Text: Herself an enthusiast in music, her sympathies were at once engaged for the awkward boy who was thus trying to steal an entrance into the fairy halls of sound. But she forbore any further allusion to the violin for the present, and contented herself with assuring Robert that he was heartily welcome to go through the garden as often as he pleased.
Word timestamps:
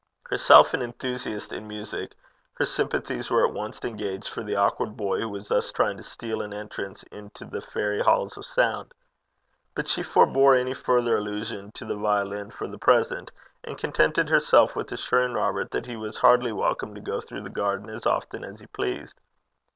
Herself 0.31 0.73
an 0.73 0.81
enthusiast 0.81 1.53
in 1.53 1.67
music, 1.67 2.15
her 2.53 2.65
sympathies 2.65 3.29
were 3.29 3.45
at 3.45 3.53
once 3.53 3.85
engaged 3.85 4.29
for 4.29 4.41
the 4.41 4.55
awkward 4.55 4.97
boy 4.97 5.19
who 5.19 5.29
was 5.29 5.49
thus 5.49 5.71
trying 5.71 5.95
to 5.97 6.01
steal 6.01 6.41
an 6.41 6.55
entrance 6.55 7.03
into 7.11 7.45
the 7.45 7.61
fairy 7.61 8.01
halls 8.01 8.35
of 8.35 8.43
sound. 8.43 8.95
But 9.75 9.87
she 9.87 10.01
forbore 10.01 10.55
any 10.55 10.73
further 10.73 11.15
allusion 11.17 11.71
to 11.73 11.85
the 11.85 11.95
violin 11.97 12.49
for 12.49 12.67
the 12.67 12.79
present, 12.79 13.29
and 13.63 13.77
contented 13.77 14.29
herself 14.29 14.75
with 14.75 14.91
assuring 14.91 15.33
Robert 15.35 15.69
that 15.69 15.85
he 15.85 15.95
was 15.95 16.17
heartily 16.17 16.51
welcome 16.51 16.95
to 16.95 17.01
go 17.01 17.21
through 17.21 17.43
the 17.43 17.51
garden 17.51 17.87
as 17.91 18.07
often 18.07 18.43
as 18.43 18.59
he 18.59 18.65
pleased. 18.65 19.21